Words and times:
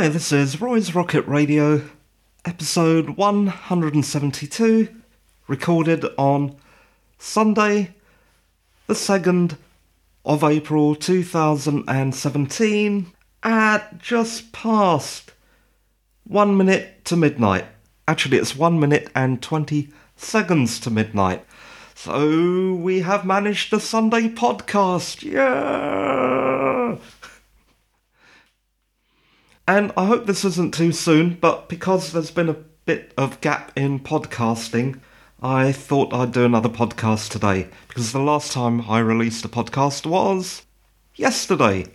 Hi, 0.00 0.08
this 0.08 0.32
is 0.32 0.62
Roy's 0.62 0.94
Rocket 0.94 1.28
Radio, 1.28 1.82
episode 2.46 3.18
172, 3.18 4.88
recorded 5.46 6.06
on 6.16 6.56
Sunday, 7.18 7.94
the 8.86 8.94
2nd 8.94 9.58
of 10.24 10.42
April 10.42 10.94
2017, 10.94 13.12
at 13.42 13.98
just 13.98 14.52
past 14.52 15.32
one 16.24 16.56
minute 16.56 17.04
to 17.04 17.14
midnight. 17.14 17.66
Actually, 18.08 18.38
it's 18.38 18.56
one 18.56 18.80
minute 18.80 19.10
and 19.14 19.42
20 19.42 19.90
seconds 20.16 20.80
to 20.80 20.88
midnight. 20.88 21.44
So 21.94 22.72
we 22.72 23.00
have 23.00 23.26
managed 23.26 23.70
the 23.70 23.80
Sunday 23.80 24.30
podcast. 24.30 25.22
Yeah! 25.22 26.96
And 29.66 29.92
I 29.96 30.06
hope 30.06 30.26
this 30.26 30.44
isn't 30.44 30.74
too 30.74 30.92
soon, 30.92 31.34
but 31.34 31.68
because 31.68 32.12
there's 32.12 32.30
been 32.30 32.48
a 32.48 32.56
bit 32.84 33.12
of 33.16 33.40
gap 33.40 33.72
in 33.76 34.00
podcasting, 34.00 35.00
I 35.42 35.72
thought 35.72 36.12
I'd 36.12 36.32
do 36.32 36.44
another 36.44 36.68
podcast 36.68 37.30
today. 37.30 37.68
Because 37.88 38.12
the 38.12 38.18
last 38.18 38.52
time 38.52 38.82
I 38.88 38.98
released 38.98 39.44
a 39.44 39.48
podcast 39.48 40.06
was 40.06 40.62
yesterday. 41.14 41.86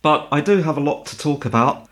But 0.00 0.28
I 0.30 0.40
do 0.40 0.62
have 0.62 0.76
a 0.76 0.82
lot 0.82 1.06
to 1.06 1.18
talk 1.18 1.44
about. 1.44 1.88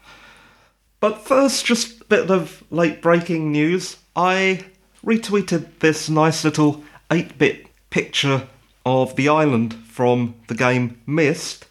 But 1.01 1.27
first, 1.27 1.67
just 1.67 2.03
a 2.03 2.05
bit 2.05 2.31
of 2.31 2.65
late 2.71 3.03
breaking 3.03 3.53
news. 3.53 3.99
I 4.15 4.65
retweeted 5.05 5.81
this 5.81 6.09
nice 6.09 6.45
little 6.45 6.83
8 7.11 7.37
bit 7.37 7.67
picture 7.91 8.49
of 8.85 9.17
the 9.17 9.29
island 9.29 9.75
from 9.75 10.35
the 10.47 10.55
game 10.55 11.01
Myst 11.07 11.66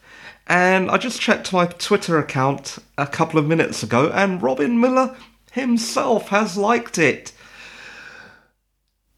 and 0.48 0.92
I 0.92 0.98
just 0.98 1.22
checked 1.22 1.54
my 1.54 1.66
Twitter 1.66 2.18
account 2.20 2.78
a 2.98 3.08
couple 3.08 3.40
of 3.40 3.48
minutes 3.48 3.84
ago, 3.84 4.10
and 4.14 4.42
Robyn 4.42 4.80
Miller 4.80 5.16
himself 5.52 6.30
has 6.30 6.58
liked 6.58 6.98
it. 6.98 7.32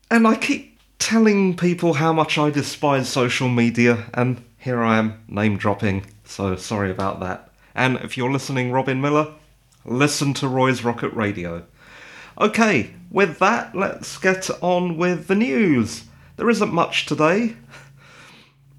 And 0.09 0.27
I 0.27 0.35
keep 0.35 0.79
telling 0.99 1.55
people 1.55 1.93
how 1.95 2.13
much 2.13 2.37
I 2.37 2.49
despise 2.49 3.09
social 3.09 3.49
media, 3.49 4.05
and 4.13 4.43
here 4.57 4.81
I 4.81 4.97
am 4.97 5.23
name 5.27 5.57
dropping, 5.57 6.05
so 6.23 6.55
sorry 6.55 6.91
about 6.91 7.19
that. 7.19 7.51
And 7.75 7.97
if 7.97 8.17
you're 8.17 8.31
listening, 8.31 8.71
Robyn 8.71 9.01
Miller, 9.01 9.33
listen 9.85 10.33
to 10.35 10.47
Roy's 10.47 10.83
Rocket 10.83 11.13
Radio. 11.13 11.65
Okay, 12.39 12.93
with 13.09 13.39
that, 13.39 13.75
let's 13.75 14.17
get 14.17 14.49
on 14.61 14.97
with 14.97 15.27
the 15.27 15.35
news. 15.35 16.05
There 16.37 16.49
isn't 16.49 16.73
much 16.73 17.05
today. 17.05 17.55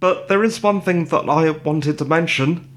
But 0.01 0.29
there 0.29 0.45
is 0.45 0.63
one 0.63 0.81
thing 0.81 1.07
that 1.07 1.29
I 1.29 1.51
wanted 1.51 1.99
to 1.99 2.05
mention. 2.05 2.69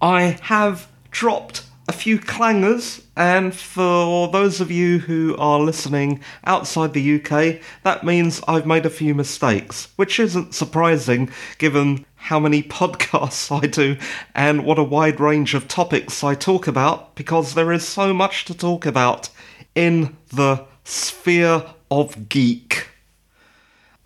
I 0.00 0.38
have 0.42 0.88
dropped 1.10 1.64
a 1.88 1.92
few 1.92 2.18
clangers, 2.18 3.02
and 3.16 3.54
for 3.54 4.28
those 4.28 4.60
of 4.60 4.70
you 4.70 4.98
who 4.98 5.36
are 5.38 5.60
listening 5.60 6.20
outside 6.44 6.92
the 6.92 7.16
UK, 7.16 7.60
that 7.84 8.04
means 8.04 8.42
I've 8.48 8.66
made 8.66 8.84
a 8.86 8.90
few 8.90 9.14
mistakes, 9.14 9.88
which 9.96 10.18
isn't 10.18 10.54
surprising 10.54 11.30
given 11.58 12.04
how 12.16 12.40
many 12.40 12.62
podcasts 12.80 13.54
I 13.62 13.66
do 13.66 13.96
and 14.34 14.64
what 14.64 14.78
a 14.78 14.84
wide 14.84 15.20
range 15.20 15.54
of 15.54 15.68
topics 15.68 16.24
I 16.24 16.34
talk 16.34 16.66
about, 16.66 17.14
because 17.14 17.54
there 17.54 17.72
is 17.72 17.86
so 17.86 18.12
much 18.12 18.44
to 18.46 18.54
talk 18.54 18.84
about 18.84 19.28
in 19.74 20.16
the 20.28 20.64
sphere 20.84 21.64
of 21.90 22.28
geek. 22.28 22.88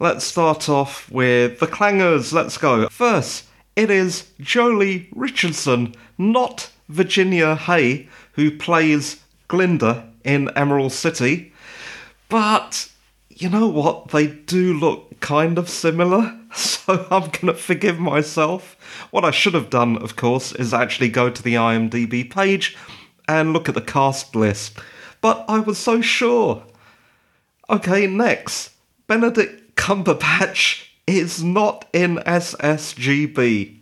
Let's 0.03 0.25
start 0.25 0.71
off 0.71 1.11
with 1.11 1.61
the 1.61 1.67
clangers. 1.67 2.33
Let's 2.33 2.57
go. 2.57 2.89
First, 2.89 3.45
it 3.77 3.91
is 3.91 4.31
Joely 4.41 5.09
Richardson, 5.15 5.95
not 6.17 6.71
Virginia 6.89 7.55
Hay, 7.55 8.09
who 8.33 8.51
plays 8.51 9.23
Glinda 9.49 10.11
in 10.25 10.49
Emerald 10.57 10.93
City. 10.93 11.53
But 12.31 12.91
you 13.29 13.51
know 13.51 13.69
what? 13.69 14.09
They 14.09 14.29
do 14.29 14.73
look 14.73 15.21
kind 15.21 15.59
of 15.59 15.69
similar, 15.69 16.35
so 16.55 17.07
I'm 17.11 17.29
gonna 17.29 17.53
forgive 17.53 18.01
myself. 18.01 18.79
What 19.11 19.27
I 19.27 19.31
should 19.31 19.53
have 19.53 19.69
done, 19.69 19.99
of 19.99 20.17
course, 20.17 20.53
is 20.53 20.73
actually 20.73 21.11
go 21.11 21.29
to 21.29 21.43
the 21.43 21.57
IMDb 21.57 22.31
page 22.31 22.75
and 23.29 23.53
look 23.53 23.69
at 23.69 23.75
the 23.75 23.83
cast 23.83 24.35
list. 24.35 24.79
But 25.21 25.45
I 25.47 25.59
was 25.59 25.77
so 25.77 26.01
sure. 26.01 26.63
Okay, 27.69 28.07
next. 28.07 28.71
Benedict 29.07 29.60
Cumberbatch 29.81 30.89
is 31.07 31.43
not 31.43 31.87
in 31.95 32.17
SSGB. 32.19 33.79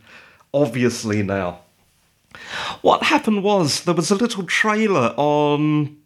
Obviously, 0.55 1.25
now. 1.25 1.59
What 2.83 3.03
happened 3.03 3.43
was 3.43 3.83
there 3.83 3.95
was 3.95 4.13
a 4.13 4.15
little 4.15 4.45
trailer 4.45 5.13
on 5.17 5.97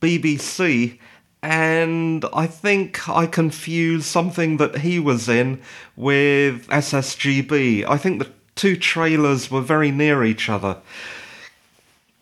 BBC, 0.00 0.98
and 1.42 2.24
I 2.32 2.46
think 2.46 3.06
I 3.10 3.26
confused 3.26 4.06
something 4.06 4.56
that 4.56 4.78
he 4.78 4.98
was 4.98 5.28
in 5.28 5.60
with 5.96 6.66
SSGB. 6.68 7.84
I 7.86 7.98
think 7.98 8.20
the 8.20 8.32
two 8.54 8.74
trailers 8.74 9.50
were 9.50 9.60
very 9.60 9.90
near 9.90 10.24
each 10.24 10.48
other. 10.48 10.78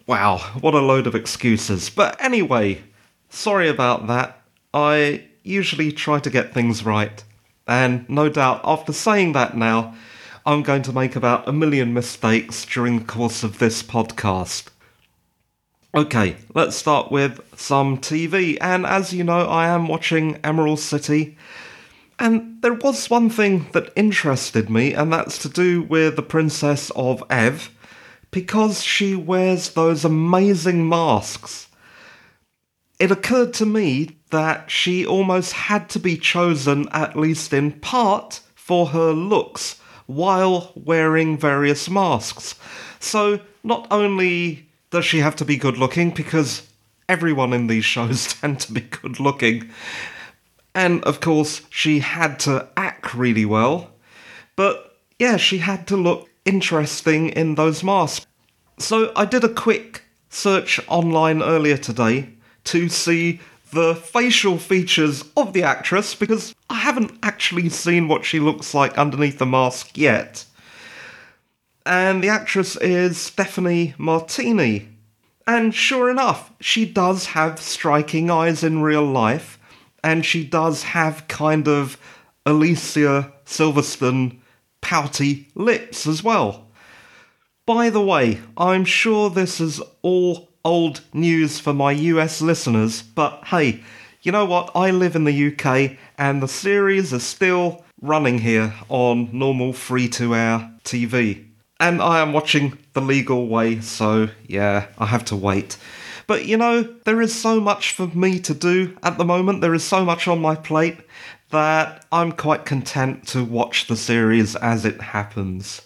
Wow, 0.04 0.38
what 0.60 0.74
a 0.74 0.80
load 0.80 1.06
of 1.06 1.14
excuses. 1.14 1.90
But 1.90 2.20
anyway, 2.20 2.82
sorry 3.28 3.68
about 3.68 4.08
that. 4.08 4.42
I 4.74 5.26
usually 5.42 5.92
try 5.92 6.18
to 6.18 6.30
get 6.30 6.52
things 6.52 6.84
right. 6.84 7.22
And 7.66 8.08
no 8.08 8.28
doubt, 8.28 8.60
after 8.64 8.92
saying 8.92 9.32
that 9.32 9.56
now, 9.56 9.94
I'm 10.44 10.62
going 10.62 10.82
to 10.82 10.92
make 10.92 11.16
about 11.16 11.46
a 11.46 11.52
million 11.52 11.92
mistakes 11.92 12.64
during 12.64 12.98
the 12.98 13.04
course 13.04 13.42
of 13.42 13.58
this 13.58 13.82
podcast. 13.82 14.68
Okay, 15.94 16.36
let's 16.54 16.76
start 16.76 17.10
with 17.10 17.40
some 17.56 17.98
TV. 17.98 18.56
And 18.60 18.86
as 18.86 19.12
you 19.12 19.24
know, 19.24 19.46
I 19.46 19.66
am 19.66 19.88
watching 19.88 20.36
Emerald 20.44 20.78
City. 20.78 21.36
And 22.18 22.62
there 22.62 22.74
was 22.74 23.10
one 23.10 23.30
thing 23.30 23.66
that 23.72 23.92
interested 23.96 24.70
me, 24.70 24.92
and 24.92 25.12
that's 25.12 25.38
to 25.38 25.48
do 25.48 25.82
with 25.82 26.16
the 26.16 26.22
Princess 26.22 26.90
of 26.90 27.24
Ev, 27.30 27.70
because 28.30 28.82
she 28.82 29.16
wears 29.16 29.70
those 29.70 30.04
amazing 30.04 30.88
masks. 30.88 31.68
It 32.98 33.10
occurred 33.10 33.54
to 33.54 33.66
me 33.66 34.19
that 34.30 34.70
she 34.70 35.04
almost 35.04 35.52
had 35.52 35.88
to 35.90 35.98
be 35.98 36.16
chosen, 36.16 36.88
at 36.92 37.16
least 37.16 37.52
in 37.52 37.72
part, 37.72 38.40
for 38.54 38.88
her 38.88 39.12
looks 39.12 39.80
while 40.06 40.72
wearing 40.74 41.38
various 41.38 41.88
masks. 41.88 42.54
So, 42.98 43.40
not 43.62 43.86
only 43.90 44.68
does 44.90 45.04
she 45.04 45.18
have 45.18 45.36
to 45.36 45.44
be 45.44 45.56
good 45.56 45.78
looking, 45.78 46.10
because 46.10 46.68
everyone 47.08 47.52
in 47.52 47.68
these 47.68 47.84
shows 47.84 48.34
tend 48.40 48.60
to 48.60 48.72
be 48.72 48.80
good 48.80 49.20
looking, 49.20 49.70
and 50.74 51.02
of 51.04 51.20
course, 51.20 51.62
she 51.70 52.00
had 52.00 52.38
to 52.40 52.68
act 52.76 53.14
really 53.14 53.44
well, 53.44 53.90
but 54.56 54.96
yeah, 55.18 55.36
she 55.36 55.58
had 55.58 55.86
to 55.88 55.96
look 55.96 56.28
interesting 56.44 57.28
in 57.30 57.54
those 57.54 57.84
masks. 57.84 58.26
So, 58.78 59.12
I 59.14 59.24
did 59.24 59.44
a 59.44 59.48
quick 59.48 60.02
search 60.28 60.80
online 60.88 61.42
earlier 61.42 61.76
today 61.76 62.30
to 62.64 62.88
see 62.88 63.40
the 63.70 63.94
facial 63.94 64.58
features 64.58 65.24
of 65.36 65.52
the 65.52 65.62
actress 65.62 66.14
because 66.14 66.54
I 66.68 66.74
haven't 66.76 67.12
actually 67.22 67.68
seen 67.68 68.08
what 68.08 68.24
she 68.24 68.40
looks 68.40 68.74
like 68.74 68.98
underneath 68.98 69.38
the 69.38 69.46
mask 69.46 69.96
yet. 69.96 70.44
And 71.86 72.22
the 72.22 72.28
actress 72.28 72.76
is 72.76 73.16
Stephanie 73.16 73.94
Martini. 73.98 74.88
And 75.46 75.74
sure 75.74 76.10
enough, 76.10 76.52
she 76.60 76.84
does 76.84 77.26
have 77.26 77.60
striking 77.60 78.30
eyes 78.30 78.62
in 78.62 78.82
real 78.82 79.04
life, 79.04 79.58
and 80.04 80.24
she 80.24 80.44
does 80.44 80.82
have 80.82 81.26
kind 81.26 81.66
of 81.66 81.98
Alicia 82.46 83.32
Silverstone 83.46 84.38
pouty 84.80 85.48
lips 85.54 86.06
as 86.06 86.22
well. 86.22 86.68
By 87.66 87.90
the 87.90 88.00
way, 88.00 88.40
I'm 88.56 88.84
sure 88.84 89.30
this 89.30 89.60
is 89.60 89.80
all 90.02 90.49
old 90.64 91.00
news 91.12 91.58
for 91.58 91.72
my 91.72 91.92
US 91.92 92.40
listeners, 92.40 93.02
but 93.02 93.44
hey, 93.46 93.80
you 94.22 94.32
know 94.32 94.44
what? 94.44 94.70
I 94.74 94.90
live 94.90 95.16
in 95.16 95.24
the 95.24 95.52
UK 95.52 95.96
and 96.18 96.42
the 96.42 96.48
series 96.48 97.12
is 97.12 97.22
still 97.22 97.84
running 98.02 98.38
here 98.38 98.74
on 98.88 99.30
normal 99.32 99.72
free 99.72 100.08
to 100.08 100.34
air 100.34 100.70
TV. 100.84 101.46
And 101.78 102.02
I 102.02 102.20
am 102.20 102.32
watching 102.34 102.76
the 102.92 103.00
legal 103.00 103.46
way, 103.48 103.80
so 103.80 104.28
yeah, 104.46 104.88
I 104.98 105.06
have 105.06 105.24
to 105.26 105.36
wait. 105.36 105.78
But 106.26 106.44
you 106.44 106.56
know, 106.56 106.82
there 107.04 107.22
is 107.22 107.34
so 107.34 107.60
much 107.60 107.92
for 107.92 108.06
me 108.08 108.38
to 108.40 108.54
do 108.54 108.96
at 109.02 109.16
the 109.16 109.24
moment, 109.24 109.62
there 109.62 109.74
is 109.74 109.84
so 109.84 110.04
much 110.04 110.28
on 110.28 110.40
my 110.40 110.54
plate 110.54 110.98
that 111.50 112.04
I'm 112.12 112.32
quite 112.32 112.64
content 112.64 113.26
to 113.28 113.44
watch 113.44 113.86
the 113.86 113.96
series 113.96 114.54
as 114.56 114.84
it 114.84 115.00
happens. 115.00 115.82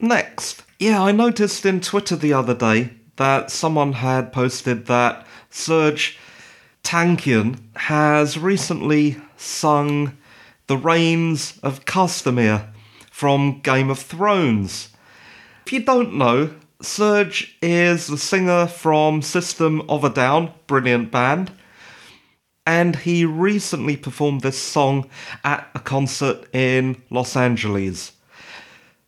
Next, 0.00 0.62
yeah, 0.78 1.02
I 1.02 1.12
noticed 1.12 1.64
in 1.64 1.80
Twitter 1.80 2.16
the 2.16 2.32
other 2.32 2.54
day 2.54 2.90
that 3.16 3.50
someone 3.50 3.94
had 3.94 4.32
posted 4.32 4.86
that 4.86 5.26
Serj 5.50 6.16
Tankian 6.82 7.58
has 7.74 8.38
recently 8.38 9.16
sung 9.36 10.16
The 10.66 10.76
Rains 10.76 11.58
of 11.62 11.84
Castamere 11.84 12.68
from 13.10 13.60
Game 13.60 13.90
of 13.90 13.98
Thrones. 13.98 14.90
If 15.66 15.72
you 15.72 15.82
don't 15.82 16.14
know, 16.14 16.54
Serge 16.80 17.56
is 17.62 18.06
the 18.06 18.18
singer 18.18 18.66
from 18.66 19.22
System 19.22 19.82
of 19.88 20.04
a 20.04 20.10
Down, 20.10 20.52
brilliant 20.66 21.10
band, 21.10 21.50
and 22.66 22.96
he 22.96 23.24
recently 23.24 23.96
performed 23.96 24.42
this 24.42 24.58
song 24.58 25.08
at 25.42 25.68
a 25.74 25.78
concert 25.78 26.46
in 26.54 27.02
Los 27.10 27.34
Angeles. 27.34 28.12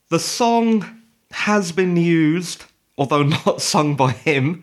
The 0.08 0.19
song 0.19 1.02
has 1.32 1.72
been 1.72 1.96
used, 1.96 2.64
although 2.99 3.23
not 3.23 3.62
sung 3.62 3.97
by 3.97 4.12
him, 4.12 4.62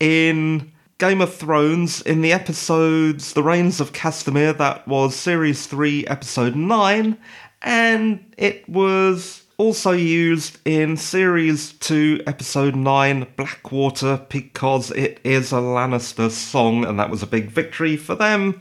in 0.00 0.72
Game 0.98 1.20
of 1.20 1.34
Thrones 1.34 2.00
in 2.00 2.22
the 2.22 2.32
episodes 2.32 3.34
The 3.34 3.42
Rains 3.42 3.80
of 3.80 3.92
Castamere, 3.92 4.56
that 4.56 4.86
was 4.88 5.14
Series 5.14 5.66
3, 5.66 6.06
Episode 6.06 6.56
9, 6.56 7.18
and 7.60 8.34
it 8.38 8.68
was 8.68 9.42
also 9.58 9.92
used 9.92 10.58
in 10.64 10.96
Series 10.96 11.72
2, 11.74 12.22
Episode 12.26 12.74
9, 12.74 13.26
Blackwater, 13.36 14.24
because 14.28 14.90
it 14.92 15.20
is 15.24 15.52
a 15.52 15.56
Lannister 15.56 16.30
song, 16.30 16.84
and 16.84 16.98
that 16.98 17.10
was 17.10 17.22
a 17.22 17.26
big 17.26 17.50
victory 17.50 17.96
for 17.96 18.14
them. 18.14 18.60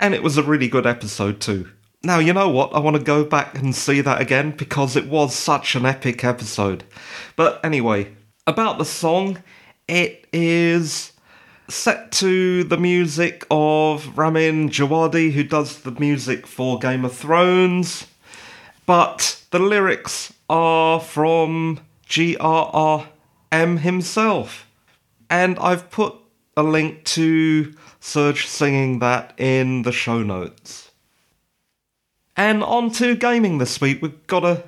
And 0.00 0.14
it 0.14 0.22
was 0.22 0.36
a 0.36 0.42
really 0.42 0.68
good 0.68 0.86
episode 0.86 1.40
too. 1.40 1.70
Now, 2.04 2.18
you 2.18 2.34
know 2.34 2.50
what? 2.50 2.74
I 2.74 2.80
want 2.80 2.98
to 2.98 3.02
go 3.02 3.24
back 3.24 3.58
and 3.58 3.74
see 3.74 4.02
that 4.02 4.20
again 4.20 4.50
because 4.50 4.94
it 4.94 5.08
was 5.08 5.34
such 5.34 5.74
an 5.74 5.86
epic 5.86 6.22
episode. 6.22 6.84
But 7.34 7.64
anyway, 7.64 8.12
about 8.46 8.76
the 8.76 8.84
song, 8.84 9.42
it 9.88 10.26
is 10.30 11.12
set 11.70 12.12
to 12.12 12.62
the 12.64 12.76
music 12.76 13.46
of 13.50 14.18
Ramin 14.18 14.68
Djawadi, 14.68 15.32
who 15.32 15.44
does 15.44 15.80
the 15.80 15.92
music 15.92 16.46
for 16.46 16.78
Game 16.78 17.06
of 17.06 17.14
Thrones. 17.14 18.06
But 18.84 19.42
the 19.50 19.58
lyrics 19.58 20.30
are 20.50 21.00
from 21.00 21.80
GRRM 22.06 23.78
himself. 23.78 24.68
And 25.30 25.58
I've 25.58 25.90
put 25.90 26.14
a 26.54 26.62
link 26.62 27.04
to 27.04 27.74
Serj 27.98 28.46
singing 28.46 28.98
that 28.98 29.32
in 29.38 29.82
the 29.82 29.92
show 29.92 30.22
notes. 30.22 30.83
And 32.36 32.62
on 32.64 32.90
to 32.92 33.14
gaming 33.14 33.58
this 33.58 33.80
week. 33.80 34.02
We've 34.02 34.26
got 34.26 34.44
a 34.44 34.64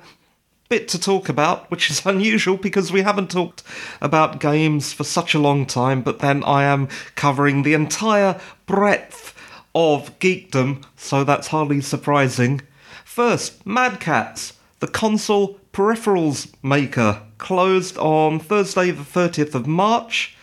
bit 0.69 0.87
to 0.89 0.99
talk 0.99 1.29
about, 1.29 1.69
which 1.71 1.89
is 1.89 2.05
unusual 2.05 2.57
because 2.57 2.91
we 2.91 3.01
haven't 3.01 3.31
talked 3.31 3.63
about 4.01 4.39
games 4.39 4.93
for 4.93 5.03
such 5.03 5.33
a 5.33 5.39
long 5.39 5.65
time, 5.65 6.01
but 6.01 6.19
then 6.19 6.43
I 6.43 6.63
am 6.63 6.87
covering 7.15 7.63
the 7.63 7.73
entire 7.73 8.39
breadth 8.65 9.33
of 9.75 10.17
geekdom, 10.19 10.83
so 10.95 11.23
that's 11.23 11.47
hardly 11.47 11.81
surprising. 11.81 12.61
First, 13.05 13.65
Mad 13.65 13.99
Catz, 13.99 14.53
the 14.79 14.87
console 14.87 15.59
peripherals 15.71 16.51
maker, 16.63 17.21
closed 17.37 17.97
on 17.97 18.39
Thursday, 18.39 18.91
the 18.91 19.03
30th 19.03 19.53
of 19.53 19.67
March. 19.67 20.35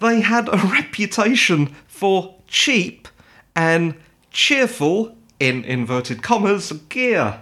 They 0.00 0.20
had 0.20 0.48
a 0.48 0.56
reputation 0.72 1.74
for 1.88 2.36
cheap 2.46 3.08
and 3.56 3.94
cheerful, 4.30 5.16
in 5.40 5.64
inverted 5.64 6.22
commas, 6.22 6.72
gear. 6.88 7.40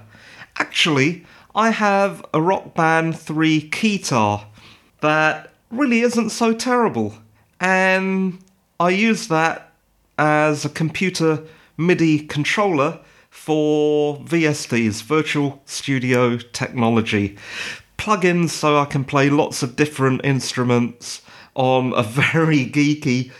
Actually, 0.59 1.25
I 1.55 1.71
have 1.71 2.25
a 2.35 2.41
Rock 2.41 2.75
Band 2.75 3.19
3 3.19 3.71
keytar 3.71 4.45
that 5.01 5.53
really 5.71 6.01
isn't 6.01 6.31
so 6.31 6.53
terrible, 6.53 7.15
and 7.61 8.39
I 8.79 8.91
use 8.91 9.29
that 9.29 9.73
as 10.19 10.65
a 10.65 10.69
computer 10.69 11.43
MIDI 11.77 12.21
controller 12.21 13.01
for 13.31 14.19
VSTs, 14.19 15.03
Virtual 15.03 15.63
Studio 15.67 16.37
Technology. 16.39 17.37
Plugins 17.99 18.51
so 18.51 18.79
I 18.79 18.85
can 18.85 19.05
play 19.05 19.31
lots 19.31 19.63
of 19.63 19.77
different 19.77 20.25
instruments 20.25 21.23
on 21.55 21.93
a 21.95 22.03
very 22.33 22.67
geeky 22.67 23.31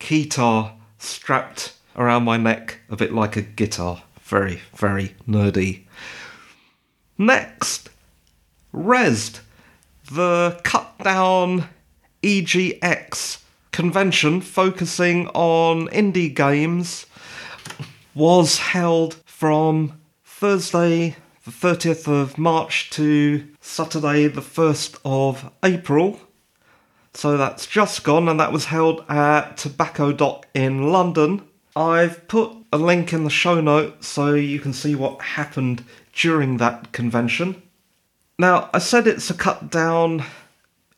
keytar 0.00 0.72
strapped 0.98 1.75
around 1.96 2.24
my 2.24 2.36
neck, 2.36 2.80
a 2.88 2.96
bit 2.96 3.12
like 3.12 3.36
a 3.36 3.42
guitar. 3.42 4.02
Very, 4.22 4.60
very 4.74 5.14
nerdy. 5.26 5.84
Next, 7.18 7.88
Rezzed, 8.74 9.40
the 10.12 10.60
cut 10.62 10.98
down 10.98 11.68
EGX 12.22 13.42
convention 13.72 14.40
focusing 14.40 15.28
on 15.28 15.88
indie 15.88 16.34
games, 16.34 17.06
was 18.14 18.58
held 18.58 19.14
from 19.24 20.00
Thursday, 20.24 21.16
the 21.44 21.50
30th 21.50 22.08
of 22.08 22.38
March, 22.38 22.90
to 22.90 23.46
Saturday, 23.60 24.26
the 24.28 24.40
1st 24.40 24.98
of 25.04 25.52
April. 25.62 26.18
So 27.14 27.36
that's 27.36 27.66
just 27.66 28.04
gone, 28.04 28.28
and 28.28 28.40
that 28.40 28.52
was 28.52 28.66
held 28.66 29.04
at 29.08 29.56
Tobacco 29.56 30.12
Dock 30.12 30.46
in 30.54 30.90
London. 30.90 31.42
I've 31.76 32.26
put 32.26 32.52
a 32.72 32.78
link 32.78 33.12
in 33.12 33.24
the 33.24 33.30
show 33.30 33.60
notes 33.60 34.08
so 34.08 34.32
you 34.32 34.58
can 34.58 34.72
see 34.72 34.94
what 34.94 35.20
happened 35.20 35.84
during 36.14 36.56
that 36.56 36.92
convention. 36.92 37.62
Now, 38.38 38.70
I 38.72 38.78
said 38.78 39.06
it's 39.06 39.28
a 39.28 39.34
cut 39.34 39.70
down 39.70 40.24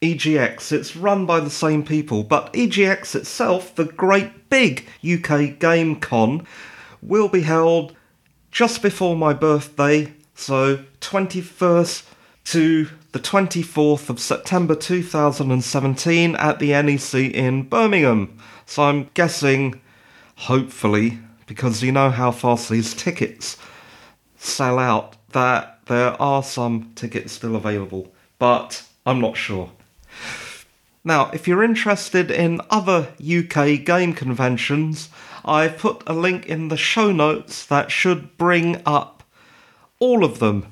EGX, 0.01 0.71
it's 0.71 0.95
run 0.95 1.27
by 1.27 1.41
the 1.41 1.51
same 1.51 1.85
people, 1.85 2.23
but 2.23 2.53
EGX 2.53 3.17
itself, 3.17 3.75
the 3.75 3.85
great 3.85 4.49
big 4.49 4.87
UK 5.05 5.59
Game 5.59 5.97
Con, 5.97 6.47
will 7.03 7.29
be 7.29 7.43
held 7.43 7.97
just 8.53 8.81
before 8.81 9.17
my 9.17 9.33
birthday, 9.33 10.13
so 10.37 10.85
21st 11.01 12.05
to 12.45 12.89
the 13.11 13.19
24th 13.19 14.09
of 14.09 14.21
September 14.21 14.77
2017 14.77 16.37
at 16.37 16.61
the 16.61 16.71
NEC 16.71 17.15
in 17.35 17.65
Birmingham. 17.65 18.39
So 18.67 18.85
I'm 18.85 19.11
guessing, 19.15 19.81
hopefully, 20.39 21.19
because 21.47 21.83
you 21.83 21.91
know 21.91 22.11
how 22.11 22.31
fast 22.31 22.69
these 22.69 22.95
tickets 22.95 23.57
sell 24.37 24.79
out 24.79 25.17
that 25.31 25.81
there 25.87 26.21
are 26.23 26.43
some 26.43 26.93
tickets 26.95 27.33
still 27.33 27.57
available, 27.57 28.13
but 28.39 28.85
I'm 29.05 29.21
not 29.21 29.37
sure. 29.37 29.71
Now, 31.05 31.31
if 31.33 31.49
you're 31.49 31.65
interested 31.65 32.31
in 32.31 32.61
other 32.71 33.09
UK 33.21 33.85
game 33.85 34.13
conventions, 34.13 35.09
I've 35.45 35.79
put 35.79 36.03
a 36.07 36.13
link 36.13 36.47
in 36.47 36.69
the 36.69 36.77
show 36.77 37.11
notes 37.11 37.67
that 37.67 37.91
should 37.91 38.37
bring 38.37 38.81
up 38.87 39.25
all 39.99 40.25
of 40.25 40.39
them. 40.39 40.67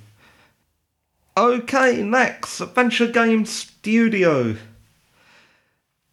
Okay, 1.36 2.02
next, 2.02 2.60
Adventure 2.60 3.08
Game 3.08 3.44
Studio. 3.46 4.56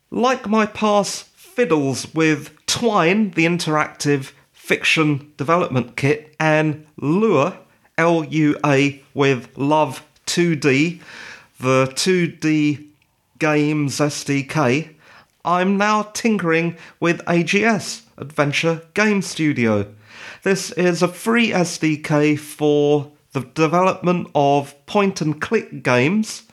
Like 0.10 0.48
my 0.48 0.66
past 0.66 1.33
fiddles 1.56 2.14
with 2.14 2.52
Twine, 2.66 3.32
the 3.32 3.46
interactive 3.46 4.32
fiction 4.52 5.32
development 5.38 5.96
kit, 5.96 6.36
and 6.40 6.86
Lua, 6.98 7.60
L 7.98 8.24
U 8.24 8.58
A, 8.66 9.02
with 9.14 9.56
Love 9.58 10.04
2D, 10.26 11.00
the 11.60 11.86
2D 11.94 12.88
games 13.38 14.00
SDK, 14.00 14.96
I'm 15.46 15.78
now 15.78 16.04
tinkering 16.14 16.78
with 17.00 17.24
AGS, 17.26 18.04
Adventure 18.18 18.82
Game 18.94 19.22
Studio. 19.22 19.94
This 20.44 20.72
is 20.72 21.02
a 21.02 21.08
free 21.08 21.50
SDK 21.50 22.40
for 22.40 23.12
the 23.34 23.42
development 23.42 24.30
of 24.34 24.74
point 24.86 25.20
and 25.20 25.42
click 25.42 25.84
games. 25.84 26.44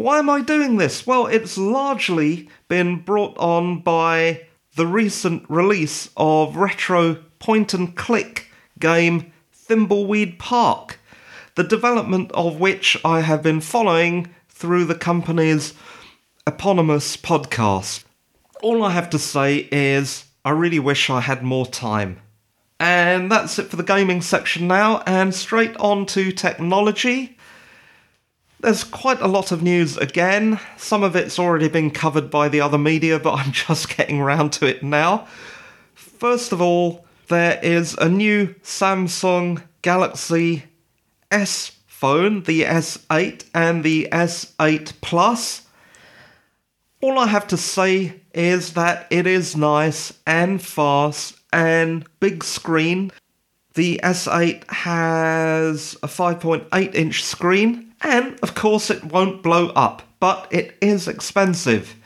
Why 0.00 0.18
am 0.18 0.30
I 0.30 0.40
doing 0.40 0.78
this? 0.78 1.06
Well, 1.06 1.26
it's 1.26 1.58
largely 1.58 2.48
been 2.68 3.02
brought 3.02 3.36
on 3.36 3.82
by 3.82 4.46
the 4.74 4.86
recent 4.86 5.44
release 5.50 6.08
of 6.16 6.56
retro 6.56 7.16
point 7.38 7.74
and 7.74 7.94
click 7.94 8.46
game 8.78 9.30
Thimbleweed 9.54 10.38
Park, 10.38 10.98
the 11.54 11.64
development 11.64 12.32
of 12.32 12.58
which 12.58 12.96
I 13.04 13.20
have 13.20 13.42
been 13.42 13.60
following 13.60 14.34
through 14.48 14.86
the 14.86 14.94
company's 14.94 15.74
eponymous 16.46 17.18
podcast. 17.18 18.04
All 18.62 18.82
I 18.82 18.92
have 18.92 19.10
to 19.10 19.18
say 19.18 19.68
is, 19.70 20.24
I 20.46 20.50
really 20.52 20.78
wish 20.78 21.10
I 21.10 21.20
had 21.20 21.42
more 21.42 21.66
time. 21.66 22.22
And 22.78 23.30
that's 23.30 23.58
it 23.58 23.66
for 23.66 23.76
the 23.76 23.82
gaming 23.82 24.22
section 24.22 24.66
now, 24.66 25.02
and 25.06 25.34
straight 25.34 25.76
on 25.76 26.06
to 26.06 26.32
technology. 26.32 27.36
There's 28.62 28.84
quite 28.84 29.22
a 29.22 29.26
lot 29.26 29.52
of 29.52 29.62
news 29.62 29.96
again. 29.96 30.60
Some 30.76 31.02
of 31.02 31.16
it's 31.16 31.38
already 31.38 31.68
been 31.68 31.90
covered 31.90 32.30
by 32.30 32.50
the 32.50 32.60
other 32.60 32.76
media, 32.76 33.18
but 33.18 33.34
I'm 33.34 33.52
just 33.68 33.96
getting 33.96 34.20
around 34.20 34.52
to 34.54 34.66
it 34.66 34.82
now. 34.82 35.26
First 35.94 36.52
of 36.52 36.60
all, 36.60 37.06
there 37.28 37.58
is 37.62 37.94
a 37.94 38.08
new 38.08 38.54
Samsung 38.62 39.62
Galaxy 39.80 40.64
S 41.30 41.72
phone, 41.86 42.42
the 42.42 42.64
S8 42.64 43.46
and 43.54 43.82
the 43.82 44.08
S8 44.12 44.92
Plus. 45.00 45.62
All 47.00 47.18
I 47.18 47.28
have 47.28 47.46
to 47.46 47.56
say 47.56 48.20
is 48.34 48.74
that 48.74 49.06
it 49.08 49.26
is 49.26 49.56
nice 49.56 50.12
and 50.26 50.60
fast 50.60 51.38
and 51.50 52.06
big 52.20 52.44
screen. 52.44 53.10
The 53.80 53.94
The 53.94 54.00
S8 54.04 54.70
has 54.70 55.96
a 56.02 56.06
5.8 56.06 56.94
inch 56.94 57.24
screen, 57.24 57.94
and 58.02 58.38
of 58.40 58.54
course, 58.54 58.90
it 58.90 59.02
won't 59.04 59.42
blow 59.42 59.68
up, 59.68 60.02
but 60.20 60.46
it 60.50 60.76
is 60.82 61.08
expensive. 61.08 61.96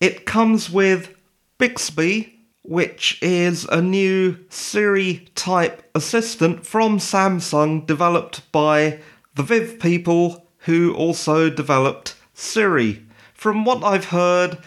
It 0.00 0.26
comes 0.26 0.68
with 0.68 1.14
Bixby, 1.58 2.40
which 2.62 3.20
is 3.22 3.66
a 3.66 3.80
new 3.80 4.36
Siri 4.48 5.28
type 5.36 5.88
assistant 5.94 6.66
from 6.66 6.98
Samsung 6.98 7.86
developed 7.86 8.50
by 8.50 8.98
the 9.36 9.44
Viv 9.44 9.78
people 9.78 10.48
who 10.66 10.92
also 10.94 11.48
developed 11.48 12.16
Siri. 12.34 13.06
From 13.32 13.64
what 13.64 13.84
I've 13.84 14.06
heard, 14.06 14.58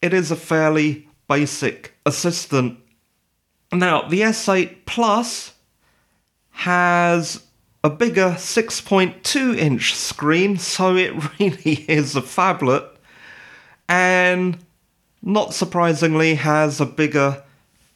it 0.00 0.14
is 0.14 0.30
a 0.30 0.36
fairly 0.36 1.08
basic 1.26 1.94
assistant. 2.06 2.78
Now, 3.72 4.02
the 4.02 4.20
S8 4.20 4.86
Plus 4.86 5.54
has 6.56 7.44
a 7.84 7.90
bigger 7.90 8.30
6.2 8.30 9.56
inch 9.56 9.94
screen, 9.94 10.56
so 10.56 10.96
it 10.96 11.12
really 11.38 11.84
is 11.86 12.16
a 12.16 12.22
phablet, 12.22 12.88
and 13.88 14.58
not 15.22 15.52
surprisingly 15.52 16.36
has 16.36 16.80
a 16.80 16.86
bigger 16.86 17.42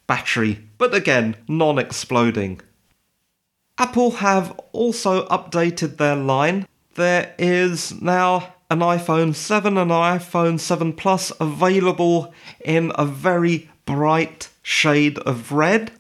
battery, 0.06 0.60
but 0.76 0.94
again, 0.94 1.36
non 1.48 1.78
exploding. 1.78 2.60
Apple 3.78 4.10
have 4.10 4.52
also 4.72 5.26
updated 5.28 5.96
their 5.96 6.16
line. 6.16 6.68
There 6.96 7.34
is 7.38 8.00
now 8.02 8.54
an 8.68 8.80
iPhone 8.80 9.34
7 9.34 9.78
and 9.78 9.90
an 9.90 10.18
iPhone 10.18 10.60
7 10.60 10.92
Plus 10.92 11.32
available 11.40 12.34
in 12.62 12.92
a 12.94 13.06
very 13.06 13.70
bright 13.86 14.50
shade 14.62 15.18
of 15.20 15.50
red. 15.50 15.92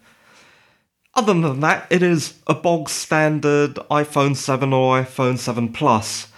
Other 1.14 1.34
than 1.34 1.60
that, 1.60 1.86
it 1.90 2.02
is 2.02 2.34
a 2.46 2.54
bog 2.54 2.88
standard 2.88 3.74
iPhone 3.90 4.36
7 4.36 4.72
or 4.72 5.02
iPhone 5.02 5.38
7 5.38 5.72
Plus. 5.72 6.28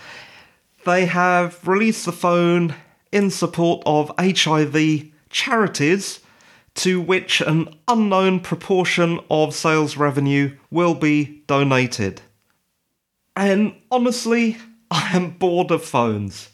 They 0.85 1.07
have 1.07 1.67
released 1.67 2.07
the 2.07 2.13
phone 2.13 2.75
in 3.13 3.31
support 3.31 3.83
of 3.85 4.11
HIV 4.19 5.07
charities 5.31 6.21
to 6.75 7.01
which 7.01 7.41
an 7.43 7.69
unknown 7.87 8.41
proportion 8.41 9.21
of 9.31 9.55
sales 9.55 9.97
revenue 9.97 10.57
will 10.71 10.95
be 10.95 11.43
donated. 11.47 12.23
And 13.37 13.75
honestly, 13.91 14.57
I 14.91 15.15
am 15.15 15.31
bored 15.31 15.71
of 15.71 15.85
phones. 15.85 16.49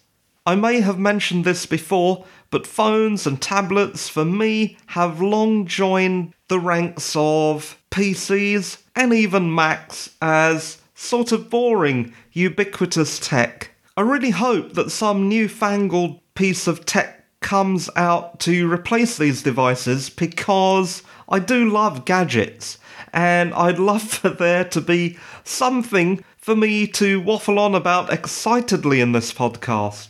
I 0.48 0.54
may 0.54 0.80
have 0.80 0.98
mentioned 0.98 1.44
this 1.44 1.66
before, 1.66 2.24
but 2.50 2.66
phones 2.66 3.26
and 3.26 3.38
tablets 3.38 4.08
for 4.08 4.24
me 4.24 4.78
have 4.86 5.20
long 5.20 5.66
joined 5.66 6.32
the 6.48 6.58
ranks 6.58 7.14
of 7.14 7.76
PCs 7.90 8.80
and 8.96 9.12
even 9.12 9.54
Macs 9.54 10.08
as 10.22 10.78
sort 10.94 11.32
of 11.32 11.50
boring, 11.50 12.14
ubiquitous 12.32 13.18
tech. 13.18 13.72
I 13.94 14.00
really 14.00 14.30
hope 14.30 14.72
that 14.72 14.90
some 14.90 15.28
newfangled 15.28 16.18
piece 16.34 16.66
of 16.66 16.86
tech 16.86 17.26
comes 17.40 17.90
out 17.94 18.40
to 18.40 18.72
replace 18.72 19.18
these 19.18 19.42
devices 19.42 20.08
because 20.08 21.02
I 21.28 21.40
do 21.40 21.68
love 21.68 22.06
gadgets 22.06 22.78
and 23.12 23.52
I'd 23.52 23.78
love 23.90 24.02
for 24.02 24.30
there 24.30 24.64
to 24.64 24.80
be 24.80 25.18
something 25.44 26.24
for 26.38 26.56
me 26.56 26.86
to 26.86 27.20
waffle 27.20 27.58
on 27.58 27.74
about 27.74 28.10
excitedly 28.10 29.02
in 29.02 29.12
this 29.12 29.30
podcast. 29.30 30.08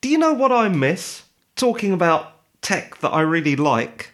Do 0.00 0.08
you 0.08 0.18
know 0.18 0.32
what 0.32 0.52
I 0.52 0.68
miss? 0.68 1.22
Talking 1.56 1.92
about 1.92 2.32
tech 2.62 2.98
that 2.98 3.10
I 3.10 3.20
really 3.20 3.56
like. 3.56 4.12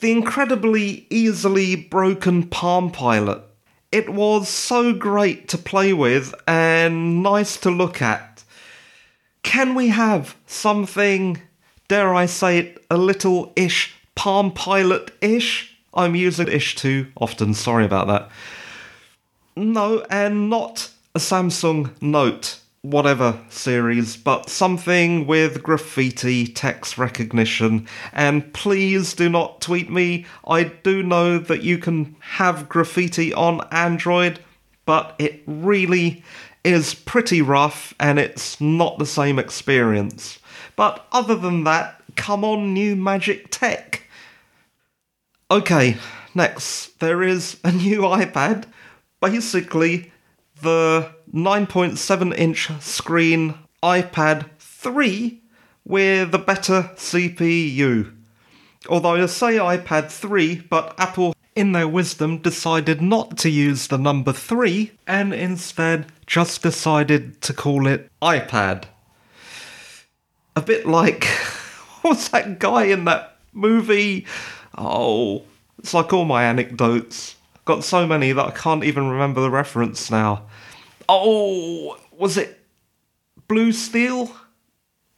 The 0.00 0.12
incredibly 0.12 1.06
easily 1.10 1.76
broken 1.76 2.48
Palm 2.48 2.90
Pilot. 2.90 3.42
It 3.92 4.10
was 4.10 4.48
so 4.48 4.92
great 4.92 5.48
to 5.48 5.58
play 5.58 5.92
with 5.92 6.34
and 6.46 7.22
nice 7.22 7.56
to 7.58 7.70
look 7.70 8.02
at 8.02 8.34
can 9.44 9.76
we 9.76 9.88
have 9.88 10.34
something, 10.46 11.40
dare 11.86 12.12
I 12.12 12.26
say 12.26 12.58
it, 12.58 12.84
a 12.90 12.96
little 12.96 13.52
ish 13.54 13.94
Palm 14.16 14.50
Pilot 14.50 15.12
ish? 15.20 15.76
I'm 15.92 16.16
using 16.16 16.48
ish 16.48 16.74
too 16.74 17.06
often, 17.16 17.54
sorry 17.54 17.84
about 17.84 18.08
that. 18.08 18.30
No, 19.54 20.04
and 20.10 20.50
not 20.50 20.90
a 21.14 21.20
Samsung 21.20 21.90
Note, 22.02 22.58
whatever 22.84 23.40
series, 23.48 24.14
but 24.14 24.50
something 24.50 25.26
with 25.26 25.62
graffiti 25.62 26.46
text 26.46 26.98
recognition. 26.98 27.88
And 28.12 28.52
please 28.52 29.14
do 29.14 29.30
not 29.30 29.62
tweet 29.62 29.90
me. 29.90 30.26
I 30.46 30.64
do 30.64 31.02
know 31.02 31.38
that 31.38 31.62
you 31.62 31.78
can 31.78 32.14
have 32.20 32.68
graffiti 32.68 33.32
on 33.32 33.66
Android, 33.70 34.38
but 34.84 35.16
it 35.18 35.42
really 35.46 36.22
is 36.62 36.94
pretty 36.94 37.40
rough 37.40 37.94
and 37.98 38.18
it's 38.18 38.60
not 38.60 38.98
the 38.98 39.06
same 39.06 39.38
experience. 39.38 40.38
But 40.76 41.06
other 41.10 41.36
than 41.36 41.64
that, 41.64 42.02
come 42.16 42.44
on, 42.44 42.74
new 42.74 42.96
magic 42.96 43.46
tech. 43.50 44.02
Okay, 45.50 45.96
next, 46.34 47.00
there 47.00 47.22
is 47.22 47.56
a 47.64 47.72
new 47.72 48.00
iPad. 48.00 48.66
Basically, 49.22 50.12
the 50.60 51.13
9.7 51.34 52.38
inch 52.38 52.70
screen 52.80 53.54
iPad 53.82 54.48
3 54.60 55.42
with 55.84 56.32
a 56.32 56.38
better 56.38 56.92
CPU. 56.94 58.14
Although 58.88 59.16
I 59.16 59.26
say 59.26 59.56
iPad 59.56 60.12
3, 60.12 60.66
but 60.70 60.94
Apple 60.96 61.34
in 61.56 61.72
their 61.72 61.88
wisdom, 61.88 62.38
decided 62.38 63.00
not 63.00 63.36
to 63.38 63.50
use 63.50 63.88
the 63.88 63.98
number 63.98 64.32
3 64.32 64.92
and 65.06 65.32
instead 65.32 66.06
just 66.26 66.62
decided 66.62 67.40
to 67.42 67.52
call 67.52 67.86
it 67.86 68.10
iPad. 68.22 68.84
A 70.56 70.60
bit 70.60 70.86
like, 70.86 71.24
what 72.02 72.10
was 72.10 72.28
that 72.28 72.58
guy 72.58 72.84
in 72.84 73.06
that 73.06 73.36
movie? 73.52 74.26
Oh, 74.76 75.42
it's 75.78 75.94
like 75.94 76.12
all 76.12 76.24
my 76.24 76.44
anecdotes. 76.44 77.36
Got 77.64 77.82
so 77.82 78.06
many 78.06 78.32
that 78.32 78.46
I 78.46 78.50
can't 78.50 78.84
even 78.84 79.08
remember 79.08 79.40
the 79.40 79.50
reference 79.50 80.10
now. 80.10 80.42
Oh, 81.08 81.98
was 82.12 82.36
it 82.36 82.60
Blue 83.48 83.72
Steel? 83.72 84.34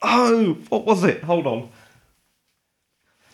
Oh, 0.03 0.55
what 0.69 0.85
was 0.85 1.05
it? 1.05 1.23
Hold 1.25 1.47
on. 1.47 1.69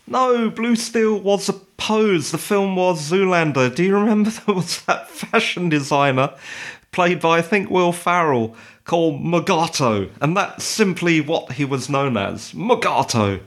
No, 0.06 0.50
Blue 0.50 0.76
Steel 0.76 1.18
was 1.18 1.48
a 1.48 1.54
pose. 1.54 2.32
The 2.32 2.38
film 2.38 2.76
was 2.76 3.10
Zoolander. 3.10 3.74
Do 3.74 3.82
you 3.82 3.94
remember 3.96 4.30
there 4.46 4.54
was 4.54 4.82
that 4.82 5.08
fashion 5.08 5.68
designer 5.68 6.34
played 6.90 7.20
by, 7.20 7.38
I 7.38 7.42
think, 7.42 7.70
Will 7.70 7.92
Ferrell 7.92 8.54
called 8.84 9.22
Mugatu? 9.22 10.10
And 10.20 10.36
that's 10.36 10.64
simply 10.64 11.20
what 11.20 11.52
he 11.52 11.64
was 11.64 11.88
known 11.88 12.16
as 12.16 12.52
Mugatu. 12.52 13.40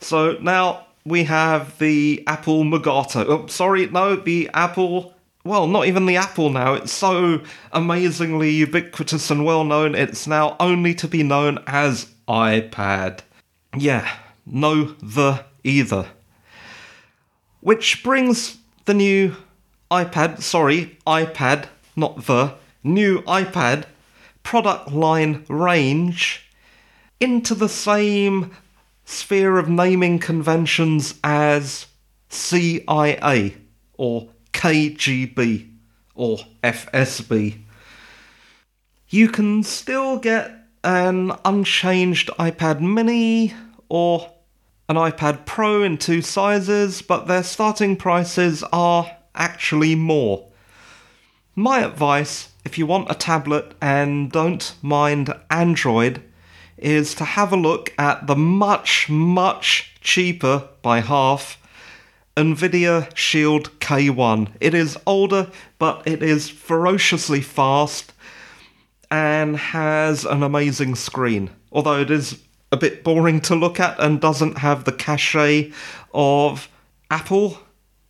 So 0.00 0.36
now 0.40 0.86
we 1.04 1.24
have 1.24 1.78
the 1.78 2.22
Apple 2.26 2.64
Mugatu. 2.64 3.24
Oh, 3.26 3.46
sorry, 3.46 3.86
no, 3.86 4.16
the 4.16 4.50
Apple. 4.52 5.14
Well, 5.44 5.66
not 5.66 5.86
even 5.86 6.06
the 6.06 6.16
Apple 6.16 6.50
now. 6.50 6.74
It's 6.74 6.92
so 6.92 7.42
amazingly 7.72 8.50
ubiquitous 8.50 9.30
and 9.30 9.44
well 9.44 9.64
known, 9.64 9.94
it's 9.94 10.26
now 10.26 10.56
only 10.60 10.94
to 10.94 11.08
be 11.08 11.22
known 11.22 11.58
as 11.66 12.06
iPad. 12.28 13.20
Yeah, 13.76 14.08
no 14.46 14.84
the 15.02 15.44
either. 15.64 16.06
Which 17.60 18.02
brings 18.04 18.58
the 18.84 18.94
new 18.94 19.36
iPad, 19.90 20.42
sorry, 20.42 20.98
iPad, 21.06 21.66
not 21.96 22.26
the, 22.26 22.54
new 22.84 23.22
iPad 23.22 23.84
product 24.42 24.92
line 24.92 25.44
range 25.48 26.50
into 27.20 27.54
the 27.54 27.68
same 27.68 28.50
sphere 29.04 29.58
of 29.58 29.68
naming 29.68 30.18
conventions 30.18 31.14
as 31.22 31.86
CIA 32.28 33.54
or 33.96 34.28
KGB 34.62 35.68
or 36.14 36.38
FSB. 36.62 37.58
You 39.08 39.28
can 39.28 39.64
still 39.64 40.18
get 40.20 40.52
an 40.84 41.32
unchanged 41.44 42.30
iPad 42.38 42.80
mini 42.80 43.54
or 43.88 44.30
an 44.88 44.94
iPad 44.94 45.46
Pro 45.46 45.82
in 45.82 45.98
two 45.98 46.22
sizes, 46.22 47.02
but 47.02 47.26
their 47.26 47.42
starting 47.42 47.96
prices 47.96 48.62
are 48.72 49.10
actually 49.34 49.96
more. 49.96 50.48
My 51.56 51.80
advice, 51.80 52.50
if 52.64 52.78
you 52.78 52.86
want 52.86 53.10
a 53.10 53.16
tablet 53.16 53.74
and 53.82 54.30
don't 54.30 54.76
mind 54.80 55.34
Android, 55.50 56.22
is 56.78 57.16
to 57.16 57.24
have 57.24 57.52
a 57.52 57.56
look 57.56 57.92
at 57.98 58.28
the 58.28 58.36
much, 58.36 59.08
much 59.10 59.96
cheaper 60.00 60.68
by 60.82 61.00
half 61.00 61.58
Nvidia 62.36 63.14
Shield 63.14 63.78
K1. 63.80 64.52
It 64.60 64.74
is 64.74 64.96
older, 65.06 65.50
but 65.78 66.06
it 66.06 66.22
is 66.22 66.48
ferociously 66.48 67.40
fast 67.40 68.12
and 69.10 69.56
has 69.56 70.24
an 70.24 70.42
amazing 70.42 70.94
screen. 70.94 71.50
Although 71.70 72.00
it 72.00 72.10
is 72.10 72.42
a 72.70 72.76
bit 72.76 73.04
boring 73.04 73.40
to 73.42 73.54
look 73.54 73.78
at 73.78 74.00
and 74.00 74.20
doesn't 74.20 74.58
have 74.58 74.84
the 74.84 74.92
cachet 74.92 75.72
of 76.14 76.68
Apple, 77.10 77.58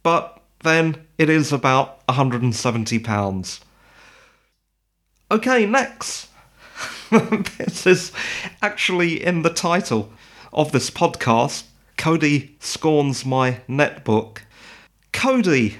but 0.05 0.41
then 0.62 1.05
it 1.19 1.29
is 1.29 1.52
about 1.52 2.07
£170. 2.07 3.61
Okay, 5.33 5.67
next. 5.67 6.29
this 7.11 7.87
is 7.87 8.12
actually 8.61 9.25
in 9.25 9.43
the 9.43 9.50
title 9.50 10.12
of 10.52 10.71
this 10.71 10.91
podcast. 10.91 11.64
Kodi 11.96 12.50
scorns 12.61 13.25
my 13.25 13.61
netbook. 13.68 14.38
Kodi, 15.12 15.75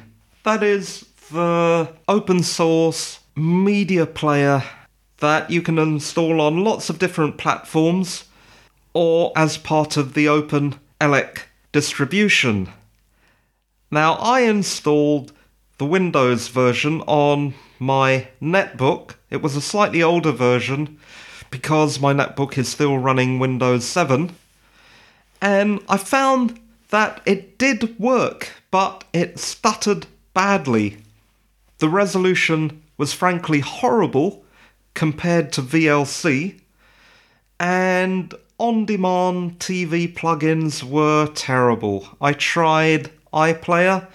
that 0.45 0.63
is 0.63 1.07
the 1.31 1.93
open 2.09 2.43
source 2.43 3.21
media 3.35 4.07
player 4.07 4.63
that 5.19 5.51
you 5.51 5.63
can 5.63 5.79
install 5.79 6.41
on 6.41 6.65
lots 6.65 6.91
of 6.91 6.99
different 6.99 7.39
platforms 7.39 8.25
or 8.93 9.33
as 9.37 9.57
part 9.57 9.97
of 9.97 10.15
the 10.15 10.29
Open 10.29 10.75
Elec 11.01 11.43
distribution. 11.73 12.69
Now, 13.91 14.15
I 14.15 14.41
installed 14.41 15.33
the 15.79 15.87
Windows 15.87 16.49
version 16.49 17.01
on 17.03 17.55
my 17.79 18.29
netbook. 18.41 19.15
It 19.31 19.43
was 19.43 19.57
a 19.57 19.61
slightly 19.61 20.03
older 20.03 20.33
version 20.33 20.99
because 21.51 22.01
my 22.01 22.13
netbook 22.13 22.57
is 22.59 22.69
still 22.69 22.99
running 22.99 23.39
Windows 23.39 23.85
7. 23.85 24.35
And 25.43 25.81
I 25.89 25.97
found 25.99 26.61
that 26.91 27.21
it 27.27 27.59
did 27.59 27.99
work, 27.99 28.51
but 28.71 29.05
it 29.13 29.39
stuttered 29.39 30.07
badly. 30.33 30.99
The 31.79 31.89
resolution 31.89 32.83
was 32.97 33.13
frankly 33.13 33.61
horrible 33.61 34.45
compared 34.95 35.53
to 35.53 35.63
VLC, 35.63 36.61
and 37.59 38.33
on 38.59 38.85
demand 38.85 39.59
TV 39.59 40.15
plugins 40.15 40.85
were 40.85 41.27
terrible. 41.27 42.09
I 42.21 42.33
tried 42.35 43.11
iPlayer 43.33 44.07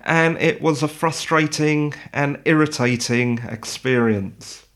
and 0.00 0.36
it 0.38 0.60
was 0.60 0.82
a 0.82 0.88
frustrating 0.88 1.94
and 2.12 2.40
irritating 2.44 3.38
experience. 3.48 4.66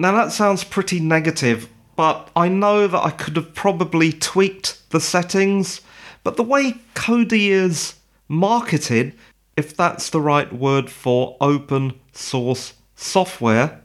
Now, 0.00 0.12
that 0.12 0.32
sounds 0.32 0.64
pretty 0.64 0.98
negative, 0.98 1.68
but 2.00 2.30
I 2.34 2.48
know 2.48 2.86
that 2.86 3.04
I 3.04 3.10
could 3.10 3.36
have 3.36 3.52
probably 3.52 4.10
tweaked 4.10 4.88
the 4.88 5.00
settings, 5.00 5.82
but 6.24 6.38
the 6.38 6.42
way 6.42 6.76
Kodi 6.94 7.48
is 7.48 7.96
marketed, 8.26 9.12
if 9.54 9.76
that's 9.76 10.08
the 10.08 10.22
right 10.22 10.50
word 10.50 10.88
for 10.88 11.36
open 11.42 12.00
source 12.12 12.72
software, 12.94 13.82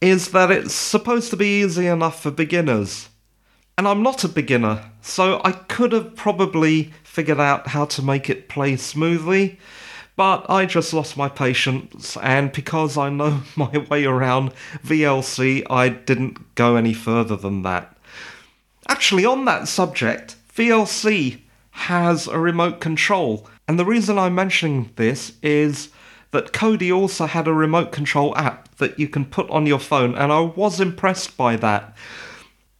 is 0.00 0.32
that 0.32 0.50
it's 0.50 0.74
supposed 0.74 1.30
to 1.30 1.36
be 1.36 1.62
easy 1.62 1.86
enough 1.86 2.20
for 2.20 2.32
beginners. 2.32 3.10
And 3.76 3.86
I'm 3.86 4.02
not 4.02 4.24
a 4.24 4.28
beginner, 4.28 4.90
so 5.00 5.40
I 5.44 5.52
could 5.52 5.92
have 5.92 6.16
probably 6.16 6.92
figured 7.04 7.38
out 7.38 7.68
how 7.68 7.84
to 7.84 8.02
make 8.02 8.28
it 8.28 8.48
play 8.48 8.74
smoothly, 8.74 9.60
but 10.18 10.50
I 10.50 10.66
just 10.66 10.92
lost 10.92 11.16
my 11.16 11.28
patience, 11.28 12.16
and 12.20 12.50
because 12.50 12.98
I 12.98 13.08
know 13.08 13.42
my 13.56 13.78
way 13.88 14.04
around 14.04 14.52
VLC, 14.84 15.64
I 15.70 15.90
didn't 15.90 16.56
go 16.56 16.74
any 16.74 16.92
further 16.92 17.36
than 17.36 17.62
that. 17.62 17.96
Actually, 18.88 19.24
on 19.24 19.44
that 19.44 19.68
subject, 19.68 20.34
VLC 20.52 21.42
has 21.70 22.26
a 22.26 22.36
remote 22.36 22.80
control, 22.80 23.48
and 23.68 23.78
the 23.78 23.84
reason 23.84 24.18
I'm 24.18 24.34
mentioning 24.34 24.90
this 24.96 25.34
is 25.40 25.90
that 26.32 26.52
Kodi 26.52 26.92
also 26.92 27.26
had 27.26 27.46
a 27.46 27.54
remote 27.54 27.92
control 27.92 28.36
app 28.36 28.76
that 28.78 28.98
you 28.98 29.06
can 29.06 29.24
put 29.24 29.48
on 29.50 29.66
your 29.66 29.78
phone, 29.78 30.16
and 30.16 30.32
I 30.32 30.40
was 30.40 30.80
impressed 30.80 31.36
by 31.36 31.54
that 31.56 31.96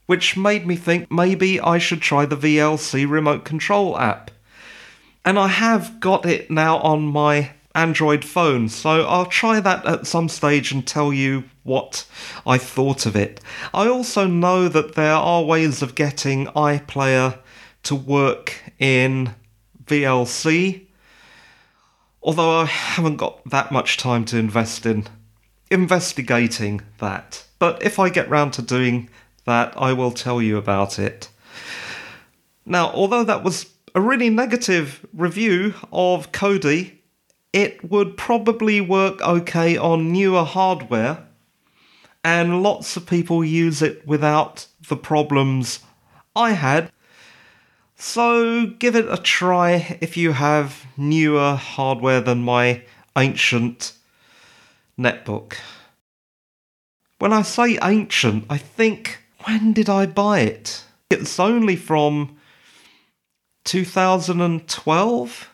which 0.07 0.39
made 0.39 0.67
me 0.67 0.75
think 0.75 1.11
maybe 1.13 1.61
I 1.61 1.77
should 1.77 2.01
try 2.01 2.25
the 2.25 2.35
VLC 2.35 3.09
remote 3.09 3.45
control 3.45 3.99
app. 3.99 4.31
And 5.29 5.39
I 5.39 5.49
have 5.49 6.01
got 6.01 6.25
it 6.25 6.51
now 6.51 6.79
on 6.79 7.05
my 7.05 7.51
Android 7.75 8.25
phone, 8.25 8.71
so 8.71 9.05
I'll 9.07 9.27
try 9.27 9.61
that 9.61 9.85
at 9.85 10.07
some 10.07 10.27
stage 10.27 10.73
and 10.73 10.87
tell 10.87 11.13
you 11.13 11.45
what 11.65 12.07
I 12.47 12.57
thought 12.57 13.05
of 13.05 13.15
it. 13.15 13.39
I 13.75 13.89
also 13.89 14.27
know 14.27 14.69
that 14.69 14.95
there 14.95 15.13
are 15.13 15.45
ways 15.45 15.83
of 15.83 15.95
getting 15.95 16.47
iPlayer 16.47 17.41
to 17.83 17.95
work 17.95 18.55
in 18.79 19.35
VLC, 19.85 20.87
although 22.23 22.61
I 22.61 22.65
haven't 22.65 23.17
got 23.17 23.45
that 23.51 23.71
much 23.71 23.99
time 23.99 24.25
to 24.25 24.39
invest 24.39 24.87
in 24.87 25.09
investigating 25.71 26.81
that. 27.01 27.45
But 27.59 27.83
if 27.83 27.99
I 27.99 28.09
get 28.09 28.31
round 28.31 28.55
to 28.55 28.63
doing 28.63 29.11
that 29.45 29.75
I 29.77 29.93
will 29.93 30.13
tell 30.13 30.41
you 30.41 30.57
about 30.57 30.99
it. 30.99 31.29
Now, 32.65 32.91
although 32.93 33.25
that 33.25 33.45
was 33.45 33.67
a 33.99 34.01
really 34.01 34.31
negative 34.31 35.05
review 35.13 35.75
of 35.91 36.31
Kodi, 36.31 36.99
it 37.53 37.91
would 37.91 38.17
probably 38.17 38.81
work 38.81 39.21
okay 39.21 39.77
on 39.77 40.13
newer 40.13 40.45
hardware, 40.45 41.27
and 42.23 42.63
lots 42.63 42.97
of 42.97 43.07
people 43.07 43.45
use 43.45 43.83
it 43.83 44.07
without 44.07 44.69
the 44.89 44.97
problems 44.97 45.81
I 46.37 46.53
had. 46.53 46.93
So 47.97 48.67
give 48.67 48.95
it 48.95 49.11
a 49.11 49.17
try 49.17 49.99
if 50.01 50.17
you 50.17 50.31
have 50.31 50.87
newer 50.97 51.57
hardware 51.57 52.21
than 52.21 52.45
my 52.45 52.85
ancient 53.17 53.95
netbook. 54.97 55.57
When 57.19 57.33
I 57.33 57.43
say 57.43 57.81
ancient, 57.83 58.45
I 58.49 58.59
think 58.59 59.25
when 59.43 59.73
did 59.73 59.89
I 59.91 60.07
buy 60.07 60.43
it? 60.43 60.85
It's 61.11 61.41
only 61.41 61.75
from 61.75 62.38
2012? 63.69 65.51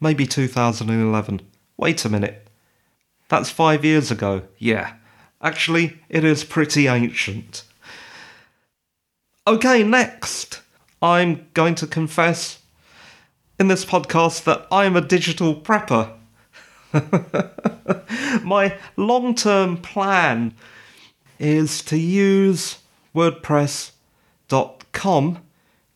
Maybe 0.00 0.26
2011. 0.26 1.42
Wait 1.76 2.04
a 2.06 2.08
minute. 2.08 2.48
That's 3.28 3.50
five 3.50 3.84
years 3.84 4.10
ago. 4.10 4.44
Yeah. 4.56 4.94
Actually, 5.42 6.00
it 6.08 6.24
is 6.24 6.42
pretty 6.42 6.86
ancient. 6.86 7.64
Okay, 9.46 9.82
next. 9.82 10.62
I'm 11.02 11.46
going 11.52 11.74
to 11.76 11.86
confess 11.86 12.60
in 13.60 13.68
this 13.68 13.84
podcast 13.84 14.44
that 14.44 14.66
I'm 14.72 14.96
a 14.96 15.02
digital 15.02 15.54
prepper. 15.54 16.14
My 18.42 18.78
long 18.96 19.34
term 19.34 19.76
plan 19.76 20.54
is 21.38 21.82
to 21.82 21.98
use 21.98 22.78
WordPress.com 23.14 25.40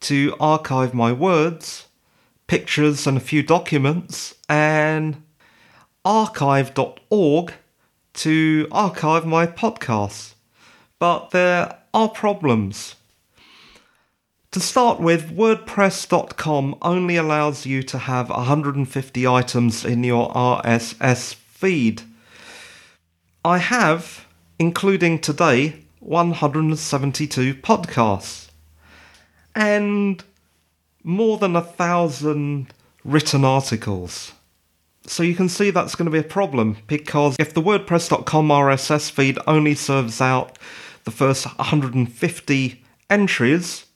to 0.01 0.35
archive 0.39 0.95
my 0.95 1.13
words, 1.13 1.89
pictures, 2.47 3.07
and 3.07 3.17
a 3.17 3.21
few 3.21 3.43
documents, 3.43 4.35
and 4.49 5.23
archive.org 6.05 7.53
to 8.15 8.69
archive 8.73 9.27
my 9.27 9.47
podcasts. 9.47 10.35
But 10.99 11.31
there 11.31 11.79
are 11.95 12.09
problems. 12.09 12.97
To 14.53 14.61
start 14.61 14.99
with, 14.99 15.37
WordPress.com 15.37 16.77
only 16.81 17.17
allows 17.17 17.67
you 17.67 17.83
to 17.83 17.99
have 17.99 18.31
150 18.31 19.27
items 19.27 19.85
in 19.85 20.03
your 20.03 20.33
RSS 20.33 21.35
feed. 21.35 22.03
I 23.45 23.59
have 23.59 24.27
including 24.59 25.21
today 25.21 25.85
172 26.01 27.55
podcasts 27.55 28.48
and 29.59 30.23
more 31.03 31.37
than 31.37 31.57
a 31.57 31.61
thousand 31.61 32.73
written 33.05 33.45
articles. 33.45 34.33
So 35.05 35.25
you 35.25 35.35
can 35.35 35.49
see 35.49 35.71
that's 35.71 35.97
going 35.97 36.07
to 36.07 36.13
be 36.13 36.19
a 36.21 36.23
problem 36.23 36.77
because 36.87 37.35
if 37.41 37.55
the 37.55 37.63
WordPress.com 37.63 38.49
RSS 38.49 39.11
feed 39.11 39.37
only 39.49 39.75
serves 39.75 40.21
out 40.21 40.57
the 41.03 41.11
first 41.11 41.45
150 41.47 42.85
entries, 43.11 43.87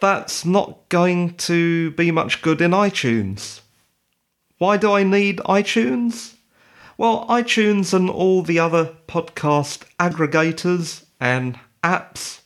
that's 0.00 0.44
not 0.44 0.88
going 0.88 1.34
to 1.36 1.92
be 1.92 2.10
much 2.10 2.42
good 2.42 2.60
in 2.60 2.72
iTunes. 2.72 3.60
Why 4.58 4.76
do 4.76 4.92
I 4.92 5.04
need 5.04 5.38
iTunes? 5.38 6.34
Well, 6.98 7.26
iTunes 7.28 7.94
and 7.94 8.10
all 8.10 8.42
the 8.42 8.58
other 8.58 8.96
podcast 9.06 9.84
aggregators 10.00 11.04
and 11.20 11.60
apps 11.84 12.40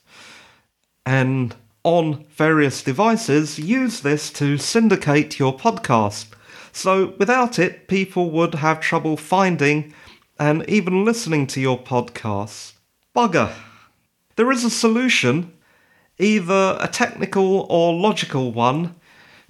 and 1.07 1.55
on 1.87 2.25
various 2.31 2.83
devices 2.83 3.61
use 3.61 4.01
this 4.01 4.29
to 4.29 4.59
syndicate 4.59 5.39
your 5.39 5.57
podcast. 5.57 6.27
So 6.73 7.15
without 7.17 7.61
it, 7.61 7.87
people 7.87 8.33
would 8.33 8.57
have 8.57 8.81
trouble 8.81 9.17
finding 9.17 9.95
and 10.37 10.69
even 10.69 11.05
listening 11.05 11.47
to 11.47 11.61
your 11.61 11.79
podcast. 11.79 12.73
Bugger. 13.15 13.53
There 14.35 14.51
is 14.51 14.65
a 14.65 14.69
solution, 14.69 15.53
either 16.19 16.77
a 16.81 16.89
technical 16.89 17.69
or 17.71 17.95
logical 17.95 18.51
one, 18.51 18.97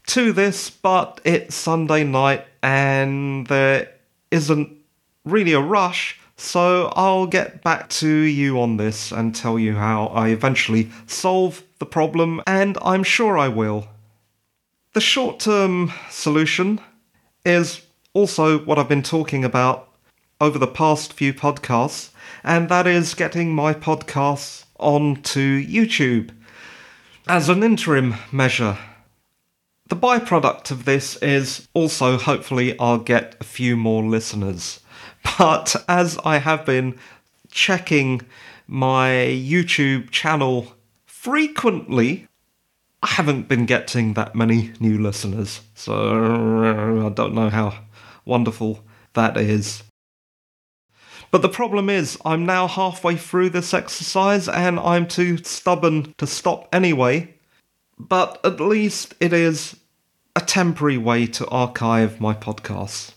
to 0.08 0.30
this, 0.34 0.68
but 0.68 1.22
it's 1.24 1.54
Sunday 1.54 2.04
night 2.04 2.44
and 2.62 3.46
there 3.46 3.94
isn't 4.30 4.76
really 5.24 5.54
a 5.54 5.60
rush, 5.60 6.20
so 6.36 6.92
I'll 6.94 7.26
get 7.26 7.62
back 7.62 7.88
to 8.00 8.08
you 8.08 8.60
on 8.60 8.76
this 8.76 9.10
and 9.10 9.34
tell 9.34 9.58
you 9.58 9.74
how 9.74 10.08
I 10.08 10.28
eventually 10.28 10.90
solve 11.06 11.62
the 11.78 11.86
problem, 11.86 12.42
and 12.46 12.78
I'm 12.82 13.02
sure 13.02 13.36
I 13.38 13.48
will. 13.48 13.88
The 14.94 15.00
short 15.00 15.40
term 15.40 15.92
solution 16.10 16.80
is 17.44 17.82
also 18.12 18.58
what 18.58 18.78
I've 18.78 18.88
been 18.88 19.02
talking 19.02 19.44
about 19.44 19.88
over 20.40 20.58
the 20.58 20.66
past 20.66 21.12
few 21.12 21.34
podcasts, 21.34 22.10
and 22.42 22.68
that 22.68 22.86
is 22.86 23.14
getting 23.14 23.54
my 23.54 23.74
podcasts 23.74 24.64
onto 24.78 25.62
YouTube 25.64 26.30
as 27.28 27.48
an 27.48 27.62
interim 27.62 28.14
measure. 28.32 28.78
The 29.88 29.96
byproduct 29.96 30.70
of 30.70 30.84
this 30.84 31.16
is 31.16 31.68
also 31.74 32.18
hopefully 32.18 32.78
I'll 32.78 32.98
get 32.98 33.36
a 33.40 33.44
few 33.44 33.76
more 33.76 34.02
listeners. 34.02 34.80
But 35.38 35.76
as 35.88 36.18
I 36.24 36.38
have 36.38 36.64
been 36.64 36.98
checking 37.50 38.22
my 38.66 39.10
YouTube 39.10 40.10
channel 40.10 40.72
frequently, 41.26 42.28
I 43.02 43.08
haven't 43.08 43.48
been 43.48 43.66
getting 43.66 44.14
that 44.14 44.36
many 44.36 44.72
new 44.78 44.96
listeners. 44.96 45.60
So 45.74 45.92
I 47.04 47.08
don't 47.08 47.34
know 47.34 47.50
how 47.50 47.80
wonderful 48.24 48.84
that 49.14 49.36
is. 49.36 49.82
But 51.32 51.42
the 51.42 51.48
problem 51.48 51.90
is, 51.90 52.16
I'm 52.24 52.46
now 52.46 52.68
halfway 52.68 53.16
through 53.16 53.50
this 53.50 53.74
exercise 53.74 54.48
and 54.48 54.78
I'm 54.78 55.08
too 55.08 55.38
stubborn 55.38 56.14
to 56.18 56.28
stop 56.28 56.68
anyway. 56.72 57.34
But 57.98 58.38
at 58.44 58.60
least 58.60 59.14
it 59.18 59.32
is 59.32 59.74
a 60.36 60.40
temporary 60.40 60.96
way 60.96 61.26
to 61.26 61.48
archive 61.48 62.20
my 62.20 62.34
podcasts. 62.34 63.14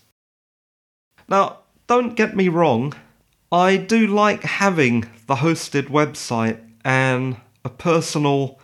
Now, 1.27 1.59
don't 1.85 2.15
get 2.15 2.35
me 2.35 2.49
wrong, 2.49 2.95
I 3.51 3.77
do 3.77 4.07
like 4.07 4.41
having 4.41 5.01
the 5.27 5.35
hosted 5.35 5.89
website 5.89 6.59
and 6.83 7.37
a 7.63 7.69
personal 7.69 8.59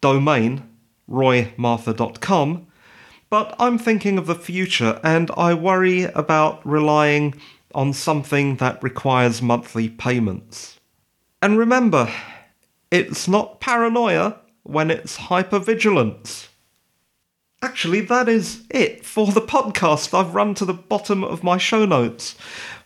domain, 0.00 0.68
roymathur.com, 1.10 2.66
but 3.30 3.54
I'm 3.58 3.78
thinking 3.78 4.18
of 4.18 4.26
the 4.26 4.34
future 4.34 5.00
and 5.02 5.30
I 5.36 5.54
worry 5.54 6.04
about 6.04 6.66
relying 6.66 7.34
on 7.74 7.92
something 7.92 8.56
that 8.56 8.82
requires 8.82 9.42
monthly 9.42 9.88
payments. 9.88 10.80
And 11.42 11.58
remember, 11.58 12.12
it's 12.90 13.28
not 13.28 13.60
paranoia 13.60 14.40
when 14.62 14.90
it's 14.90 15.18
hypervigilance. 15.18 16.48
Actually, 17.60 18.00
that 18.02 18.28
is 18.28 18.64
it 18.70 19.04
for 19.04 19.26
the 19.26 19.40
podcast. 19.40 20.14
I've 20.18 20.34
run 20.34 20.54
to 20.54 20.64
the 20.64 20.72
bottom 20.72 21.22
of 21.22 21.42
my 21.42 21.58
show 21.58 21.84
notes, 21.84 22.36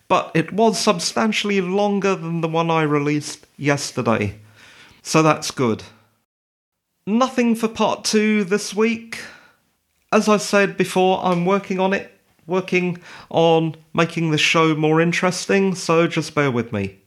but 0.09 0.31
it 0.35 0.53
was 0.53 0.79
substantially 0.79 1.61
longer 1.61 2.15
than 2.15 2.41
the 2.41 2.49
one 2.49 2.71
I 2.71 2.83
released 2.83 3.47
yesterday. 3.57 4.39
So 5.03 5.23
that's 5.23 5.51
good. 5.51 5.83
Nothing 7.07 7.57
for 7.57 7.67
part 7.67 8.05
two 8.05 8.45
this 8.45 8.73
week. 8.73 9.21
As 10.13 10.29
I 10.29 10.37
said 10.37 10.77
before, 10.77 11.21
I'm 11.25 11.45
working 11.45 11.81
on 11.81 11.93
it, 11.93 12.13
working 12.47 12.99
on 13.29 13.75
making 13.93 14.31
the 14.31 14.39
show 14.39 14.77
more 14.77 15.01
interesting, 15.01 15.75
so 15.75 16.07
just 16.07 16.35
bear 16.35 16.51
with 16.51 16.73
me. 16.73 17.01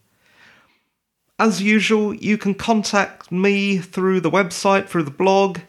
As 1.40 1.62
usual, 1.62 2.14
you 2.14 2.38
can 2.38 2.54
contact 2.54 3.32
me 3.32 3.78
through 3.78 4.20
the 4.20 4.32
website, 4.32 4.88
through 4.88 5.04
the 5.04 5.12
blog. 5.12 5.60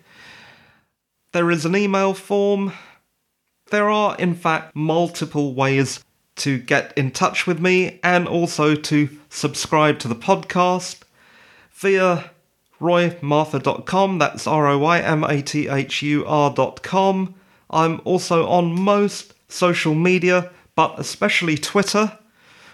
There 1.32 1.50
is 1.50 1.64
an 1.64 1.76
email 1.76 2.14
form. 2.14 2.72
There 3.70 3.88
are, 3.88 4.16
in 4.16 4.34
fact, 4.34 4.74
multiple 4.74 5.54
ways 5.54 6.04
to 6.36 6.58
get 6.58 6.92
in 6.96 7.12
touch 7.12 7.46
with 7.46 7.60
me 7.60 8.00
and 8.02 8.26
also 8.26 8.74
to 8.74 9.08
subscribe 9.28 9.98
to 10.00 10.08
the 10.08 10.14
podcast 10.14 11.02
via 11.76 12.30
roymathur.com. 12.80 14.18
That's 14.18 14.46
R 14.46 14.66
O 14.68 14.78
Y 14.78 15.00
M 15.00 15.24
A 15.24 15.42
T 15.42 15.68
H 15.68 16.02
U 16.02 16.24
R.com. 16.26 17.34
I'm 17.70 18.00
also 18.04 18.46
on 18.46 18.72
most 18.72 19.34
social 19.48 19.94
media, 19.94 20.50
but 20.74 20.98
especially 20.98 21.56
Twitter, 21.56 22.18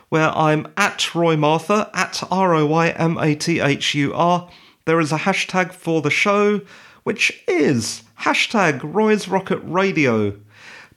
where 0.08 0.30
I'm 0.30 0.66
at 0.76 1.14
Roy 1.14 1.36
Mathur, 1.36 1.90
at 1.94 2.22
R 2.30 2.54
O 2.54 2.66
Y 2.66 2.90
M 2.90 3.18
A 3.18 3.34
T 3.34 3.60
H 3.60 3.94
U 3.94 4.14
R. 4.14 4.48
There 4.84 5.00
is 5.00 5.12
a 5.12 5.18
hashtag 5.18 5.72
for 5.72 6.00
the 6.00 6.10
show, 6.10 6.60
which 7.02 7.42
is 7.48 8.02
hashtag 8.20 8.80
Roy's 8.82 9.28
Rocket 9.28 9.60
Radio. 9.64 10.38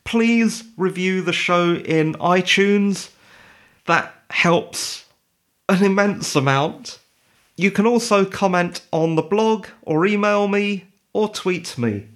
Please 0.03 0.63
review 0.77 1.21
the 1.21 1.33
show 1.33 1.75
in 1.75 2.13
iTunes. 2.15 3.09
That 3.85 4.13
helps 4.29 5.05
an 5.67 5.83
immense 5.83 6.35
amount. 6.35 6.99
You 7.57 7.71
can 7.71 7.87
also 7.87 8.25
comment 8.25 8.81
on 8.91 9.15
the 9.15 9.21
blog, 9.21 9.67
or 9.83 10.05
email 10.05 10.49
me, 10.49 10.89
or 11.13 11.29
tweet 11.29 11.77
me. 11.77 12.07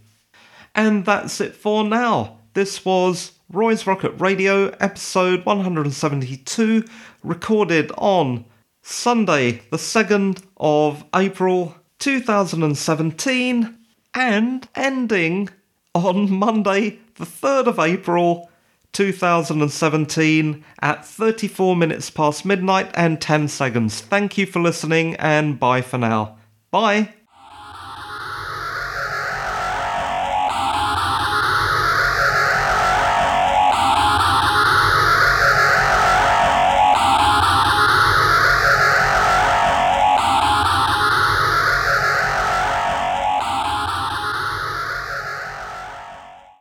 And 0.75 1.05
that's 1.05 1.39
it 1.39 1.55
for 1.55 1.85
now. 1.85 2.39
This 2.55 2.83
was 2.83 3.31
Roy's 3.49 3.87
Rocket 3.87 4.11
Radio, 4.19 4.67
episode 4.81 5.45
172, 5.45 6.83
recorded 7.23 7.89
on 7.97 8.43
Sunday, 8.81 9.61
the 9.71 9.77
2nd 9.77 10.43
of 10.57 11.05
April 11.15 11.73
2017, 11.99 13.77
and 14.13 14.67
ending 14.75 15.49
on 15.95 16.29
Monday, 16.29 16.99
the 17.15 17.25
3rd 17.25 17.67
of 17.67 17.79
April 17.79 18.48
2017 18.93 20.63
at 20.81 21.05
34 21.05 21.75
minutes 21.75 22.09
past 22.09 22.45
midnight 22.45 22.89
and 22.93 23.21
10 23.21 23.47
seconds. 23.47 24.01
Thank 24.01 24.37
you 24.37 24.45
for 24.45 24.59
listening 24.59 25.15
and 25.15 25.59
bye 25.59 25.81
for 25.81 25.97
now. 25.97 26.37
Bye. 26.71 27.13